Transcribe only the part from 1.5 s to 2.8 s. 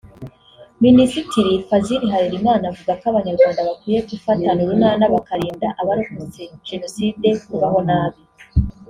Fazil Harerimana